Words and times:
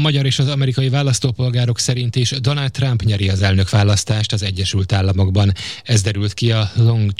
Magyar 0.00 0.26
és 0.26 0.38
az 0.38 0.48
amerikai 0.48 0.88
választópolgárok 0.88 1.78
szerint 1.78 2.16
is 2.16 2.30
Donald 2.30 2.70
Trump 2.70 3.02
nyeri 3.02 3.28
az 3.28 3.42
elnökválasztást 3.42 4.32
az 4.32 4.42
Egyesült 4.42 4.92
Államokban. 4.92 5.52
Ez 5.82 6.02
derült 6.02 6.34
ki 6.34 6.52
a 6.52 6.70
Long 6.76 7.10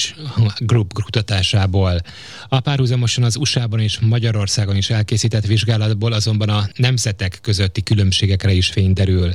Group 0.58 0.92
kutatásából. 0.92 2.00
A 2.48 2.60
párhuzamosan 2.60 3.24
az 3.24 3.36
USA-ban 3.36 3.80
és 3.80 3.98
Magyarországon 3.98 4.76
is 4.76 4.90
elkészített 4.90 5.46
vizsgálatból 5.46 6.12
azonban 6.12 6.48
a 6.48 6.62
nemzetek 6.76 7.38
közötti 7.42 7.82
különbségekre 7.82 8.52
is 8.52 8.66
fény 8.66 8.92
derül. 8.92 9.30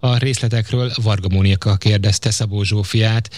A 0.00 0.16
részletekről 0.16 0.90
Varga 1.02 1.28
Mónika 1.28 1.76
kérdezte 1.76 2.30
Szabó 2.30 2.62
Zsófiát, 2.62 3.30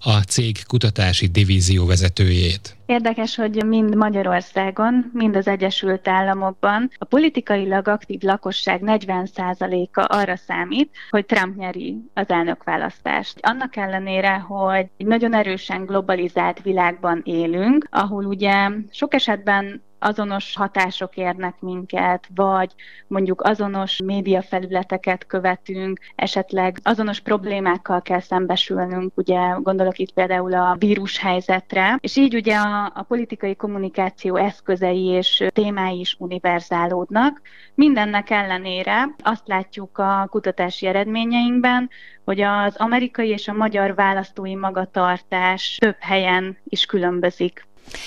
a 0.00 0.20
cég 0.20 0.66
kutatási 0.66 1.26
divízió 1.26 1.86
vezetőjét. 1.86 2.76
Érdekes, 2.86 3.36
hogy 3.36 3.64
mind 3.64 3.94
Magyarországon, 3.94 5.10
mind 5.12 5.36
az 5.36 5.46
Egyesült 5.46 6.08
Államokban 6.08 6.90
a 6.98 7.04
politikailag 7.04 7.88
aktív 7.88 8.20
lakosság 8.20 8.80
40%-a 9.08 10.16
arra 10.16 10.36
számít, 10.36 10.90
hogy 11.10 11.26
Trump 11.26 11.56
nyeri 11.56 11.96
az 12.14 12.30
elnökválasztást. 12.30 13.38
Annak 13.42 13.76
ellenére, 13.76 14.34
hogy 14.34 14.88
egy 14.96 15.06
nagyon 15.06 15.34
erősen 15.34 15.84
globalizált 15.84 16.62
világban 16.62 17.20
élünk, 17.24 17.86
ahol 17.90 18.24
ugye 18.24 18.68
sok 18.90 19.14
esetben 19.14 19.82
azonos 19.98 20.56
hatások 20.56 21.16
érnek 21.16 21.60
minket, 21.60 22.28
vagy 22.34 22.74
mondjuk 23.06 23.42
azonos 23.42 24.00
médiafelületeket 24.04 25.26
követünk, 25.26 25.98
esetleg 26.14 26.78
azonos 26.82 27.20
problémákkal 27.20 28.02
kell 28.02 28.20
szembesülnünk, 28.20 29.12
ugye 29.16 29.38
gondolok 29.62 29.98
itt 29.98 30.12
például 30.12 30.54
a 30.54 30.76
vírushelyzetre, 30.78 31.98
és 32.00 32.16
így 32.16 32.34
ugye 32.34 32.56
a, 32.56 32.92
a 32.94 33.02
politikai 33.02 33.56
kommunikáció 33.56 34.36
eszközei 34.36 35.04
és 35.04 35.44
témái 35.52 36.00
is 36.00 36.16
univerzálódnak. 36.18 37.40
Mindennek 37.74 38.30
ellenére 38.30 39.14
azt 39.22 39.48
látjuk 39.48 39.98
a 39.98 40.26
kutatási 40.30 40.86
eredményeinkben, 40.86 41.90
hogy 42.24 42.40
az 42.40 42.76
amerikai 42.76 43.28
és 43.28 43.48
a 43.48 43.52
magyar 43.52 43.94
választói 43.94 44.54
magatartás 44.54 45.76
több 45.80 45.96
helyen 46.00 46.56
is 46.64 46.86
különbözik. 46.86 47.66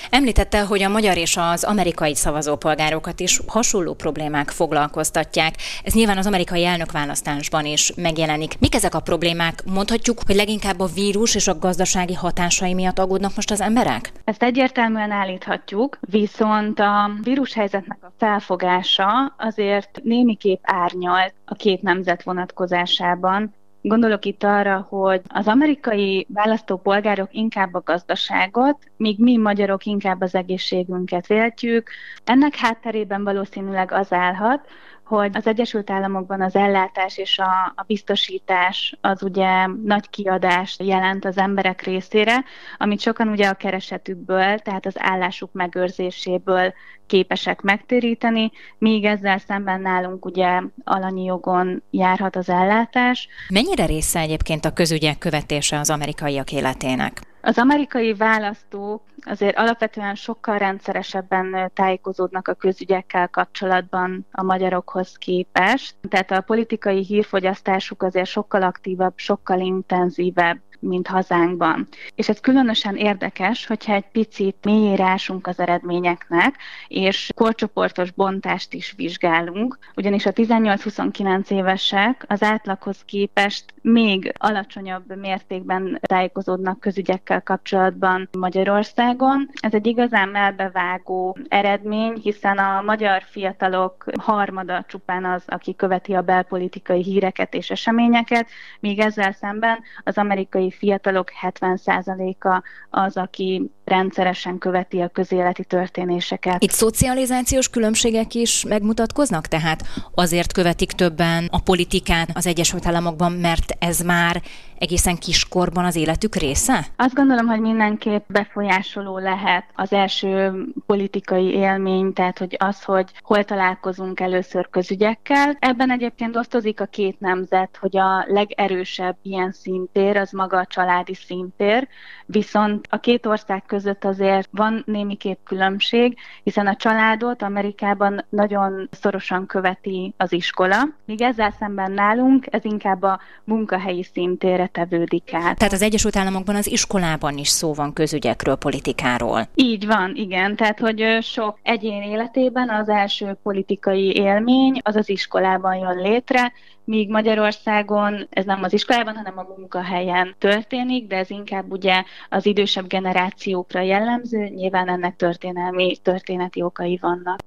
Említette, 0.09 0.65
hogy 0.65 0.83
a 0.83 0.89
magyar 0.89 1.17
és 1.17 1.37
az 1.37 1.63
amerikai 1.63 2.15
szavazópolgárokat 2.15 3.19
is 3.19 3.39
hasonló 3.47 3.93
problémák 3.93 4.49
foglalkoztatják. 4.49 5.55
Ez 5.83 5.93
nyilván 5.93 6.17
az 6.17 6.25
amerikai 6.25 6.65
elnökválasztásban 6.65 7.65
is 7.65 7.93
megjelenik. 7.95 8.59
Mik 8.59 8.75
ezek 8.75 8.95
a 8.95 8.99
problémák? 8.99 9.63
Mondhatjuk, 9.65 10.19
hogy 10.25 10.35
leginkább 10.35 10.79
a 10.79 10.85
vírus 10.85 11.35
és 11.35 11.47
a 11.47 11.59
gazdasági 11.59 12.13
hatásai 12.13 12.73
miatt 12.73 12.99
aggódnak 12.99 13.35
most 13.35 13.51
az 13.51 13.61
emberek? 13.61 14.11
Ezt 14.23 14.43
egyértelműen 14.43 15.11
állíthatjuk, 15.11 15.97
viszont 16.01 16.79
a 16.79 17.11
vírushelyzetnek 17.23 17.97
a 18.01 18.11
felfogása 18.17 19.35
azért 19.37 19.99
némiképp 20.03 20.59
árnyalt 20.61 21.33
a 21.45 21.55
két 21.55 21.81
nemzet 21.81 22.23
vonatkozásában, 22.23 23.53
Gondolok 23.81 24.25
itt 24.25 24.43
arra, 24.43 24.85
hogy 24.89 25.21
az 25.27 25.47
amerikai 25.47 26.27
választópolgárok 26.29 27.33
inkább 27.33 27.73
a 27.73 27.81
gazdaságot, 27.85 28.77
míg 28.97 29.19
mi 29.19 29.37
magyarok 29.37 29.85
inkább 29.85 30.21
az 30.21 30.35
egészségünket 30.35 31.27
véltjük. 31.27 31.89
Ennek 32.23 32.55
hátterében 32.55 33.23
valószínűleg 33.23 33.91
az 33.91 34.13
állhat, 34.13 34.67
hogy 35.09 35.29
az 35.33 35.47
Egyesült 35.47 35.89
Államokban 35.89 36.41
az 36.41 36.55
ellátás 36.55 37.17
és 37.17 37.39
a, 37.39 37.73
a 37.75 37.83
biztosítás 37.87 38.97
az 39.01 39.23
ugye 39.23 39.67
nagy 39.67 40.09
kiadást 40.09 40.83
jelent 40.83 41.25
az 41.25 41.37
emberek 41.37 41.81
részére, 41.81 42.43
amit 42.77 42.99
sokan 42.99 43.27
ugye 43.27 43.47
a 43.47 43.53
keresetükből, 43.53 44.57
tehát 44.59 44.85
az 44.85 44.95
állásuk 44.97 45.49
megőrzéséből 45.53 46.73
képesek 47.07 47.61
megtéríteni, 47.61 48.51
míg 48.77 49.05
ezzel 49.05 49.37
szemben 49.37 49.81
nálunk 49.81 50.25
ugye 50.25 50.61
alanyi 50.83 51.23
jogon 51.23 51.83
járhat 51.91 52.35
az 52.35 52.49
ellátás. 52.49 53.27
Mennyire 53.49 53.85
része 53.85 54.19
egyébként 54.19 54.65
a 54.65 54.73
közügyek 54.73 55.17
követése 55.17 55.79
az 55.79 55.89
amerikaiak 55.89 56.51
életének? 56.51 57.21
Az 57.41 57.57
amerikai 57.57 58.13
választók 58.13 59.01
azért 59.25 59.57
alapvetően 59.57 60.15
sokkal 60.15 60.57
rendszeresebben 60.57 61.71
tájékozódnak 61.73 62.47
a 62.47 62.53
közügyekkel 62.53 63.27
kapcsolatban 63.27 64.25
a 64.31 64.43
magyarokhoz 64.43 65.15
képest. 65.17 65.95
Tehát 66.09 66.31
a 66.31 66.41
politikai 66.41 67.03
hírfogyasztásuk 67.03 68.03
azért 68.03 68.29
sokkal 68.29 68.61
aktívabb, 68.61 69.13
sokkal 69.15 69.59
intenzívebb 69.59 70.59
mint 70.79 71.07
hazánkban. 71.07 71.87
És 72.15 72.29
ez 72.29 72.39
különösen 72.39 72.95
érdekes, 72.95 73.65
hogyha 73.65 73.93
egy 73.93 74.07
picit 74.11 74.55
mélyére 74.61 75.03
ásunk 75.03 75.47
az 75.47 75.59
eredményeknek, 75.59 76.55
és 76.87 77.29
korcsoportos 77.35 78.11
bontást 78.11 78.73
is 78.73 78.93
vizsgálunk, 78.97 79.77
ugyanis 79.95 80.25
a 80.25 80.31
18-29 80.31 81.51
évesek 81.51 82.25
az 82.27 82.43
átlaghoz 82.43 83.03
képest 83.05 83.73
még 83.81 84.33
alacsonyabb 84.37 85.15
mértékben 85.15 85.99
tájékozódnak 86.01 86.79
közügyekkel 86.79 87.41
kapcsolatban 87.41 88.29
Magyarországon. 88.37 89.49
Ez 89.61 89.73
egy 89.73 89.87
igazán 89.87 90.29
melbevágó 90.29 91.37
eredmény, 91.47 92.13
hiszen 92.21 92.57
a 92.57 92.81
magyar 92.81 93.23
fiatalok 93.23 94.05
harmada 94.21 94.85
csupán 94.87 95.25
az, 95.25 95.43
aki 95.47 95.75
követi 95.75 96.13
a 96.13 96.21
belpolitikai 96.21 97.03
híreket 97.03 97.53
és 97.53 97.69
eseményeket, 97.69 98.47
míg 98.79 98.99
ezzel 98.99 99.31
szemben 99.31 99.79
az 100.03 100.17
amerikai 100.17 100.71
fiatalok 100.71 101.31
70%-a 101.41 102.63
az, 102.89 103.17
aki 103.17 103.71
rendszeresen 103.89 104.57
követi 104.57 105.01
a 105.01 105.07
közéleti 105.07 105.63
történéseket. 105.63 106.63
Itt 106.63 106.71
szocializációs 106.71 107.69
különbségek 107.69 108.33
is 108.33 108.65
megmutatkoznak? 108.67 109.47
Tehát 109.47 109.83
azért 110.15 110.51
követik 110.51 110.91
többen 110.91 111.47
a 111.51 111.59
politikát 111.61 112.29
az 112.33 112.47
Egyesült 112.47 112.85
Államokban, 112.85 113.31
mert 113.31 113.75
ez 113.79 113.99
már 113.99 114.41
egészen 114.79 115.15
kiskorban 115.15 115.85
az 115.85 115.95
életük 115.95 116.35
része? 116.35 116.85
Azt 116.95 117.13
gondolom, 117.13 117.47
hogy 117.47 117.59
mindenképp 117.59 118.23
befolyásoló 118.27 119.17
lehet 119.17 119.65
az 119.75 119.93
első 119.93 120.65
politikai 120.85 121.53
élmény, 121.53 122.13
tehát 122.13 122.37
hogy 122.37 122.55
az, 122.59 122.83
hogy 122.83 123.11
hol 123.21 123.43
találkozunk 123.43 124.19
először 124.19 124.69
közügyekkel. 124.69 125.57
Ebben 125.59 125.91
egyébként 125.91 126.35
osztozik 126.35 126.81
a 126.81 126.85
két 126.85 127.19
nemzet, 127.19 127.77
hogy 127.81 127.97
a 127.97 128.25
legerősebb 128.27 129.17
ilyen 129.21 129.51
szintér 129.51 130.17
az 130.17 130.31
maga 130.31 130.57
a 130.57 130.65
családi 130.65 131.13
szintér, 131.13 131.87
viszont 132.25 132.87
a 132.89 132.99
két 132.99 133.25
ország 133.25 133.63
között 133.65 134.05
azért 134.05 134.49
van 134.51 134.83
némiképp 134.85 135.37
különbség, 135.43 136.17
hiszen 136.43 136.67
a 136.67 136.75
családot 136.75 137.41
Amerikában 137.41 138.25
nagyon 138.29 138.89
szorosan 138.91 139.45
követi 139.45 140.13
az 140.17 140.31
iskola, 140.31 140.87
míg 141.05 141.21
ezzel 141.21 141.51
szemben 141.59 141.91
nálunk 141.91 142.45
ez 142.49 142.65
inkább 142.65 143.01
a 143.01 143.19
munkahelyi 143.43 144.03
szintére 144.03 144.68
tevődik 144.71 145.33
át. 145.33 145.57
Tehát 145.57 145.73
az 145.73 145.81
Egyesült 145.81 146.15
Államokban 146.15 146.55
az 146.55 146.71
iskolában 146.71 147.37
is 147.37 147.47
szó 147.47 147.73
van 147.73 147.93
közügyekről, 147.93 148.55
politikáról. 148.55 149.47
Így 149.55 149.85
van, 149.85 150.15
igen. 150.15 150.55
Tehát, 150.55 150.79
hogy 150.79 151.17
sok 151.21 151.59
egyén 151.63 152.01
életében 152.01 152.69
az 152.69 152.89
első 152.89 153.37
politikai 153.43 154.15
élmény 154.15 154.79
az 154.83 154.95
az 154.95 155.09
iskolában 155.09 155.75
jön 155.75 155.97
létre, 155.97 156.51
míg 156.89 157.09
Magyarországon 157.09 158.27
ez 158.29 158.45
nem 158.45 158.63
az 158.63 158.73
iskolában, 158.73 159.15
hanem 159.15 159.37
a 159.37 159.47
munkahelyen 159.57 160.35
történik, 160.37 161.07
de 161.07 161.15
ez 161.15 161.29
inkább 161.29 161.71
ugye 161.71 162.03
az 162.29 162.45
idősebb 162.45 162.87
generációkra 162.87 163.81
jellemző, 163.81 164.43
nyilván 164.43 164.89
ennek 164.89 165.15
történelmi, 165.15 165.97
történeti 165.97 166.61
okai 166.61 166.97
vannak. 167.01 167.39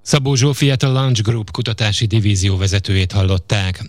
Szabó 0.00 0.34
Zsófiát 0.34 0.82
a 0.82 0.92
Lunch 0.92 1.22
Group 1.22 1.50
kutatási 1.50 2.06
divízió 2.06 2.56
vezetőjét 2.56 3.12
hallották. 3.12 3.80